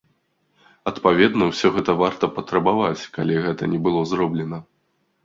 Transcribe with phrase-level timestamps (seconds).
[0.91, 4.57] Адпаведна ўсё гэта варта патрабаваць, калі гэта не было зроблена.